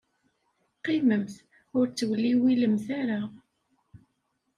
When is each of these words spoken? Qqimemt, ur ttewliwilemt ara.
Qqimemt, 0.77 1.33
ur 1.77 1.85
ttewliwilemt 1.87 2.85
ara. 2.99 3.21